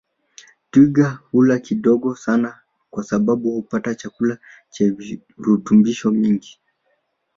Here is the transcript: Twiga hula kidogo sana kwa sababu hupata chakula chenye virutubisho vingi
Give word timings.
Twiga 0.71 1.09
hula 1.31 1.59
kidogo 1.59 2.15
sana 2.15 2.59
kwa 2.89 3.03
sababu 3.03 3.51
hupata 3.51 3.95
chakula 3.95 4.37
chenye 4.69 5.21
virutubisho 5.37 6.09
vingi 6.11 6.59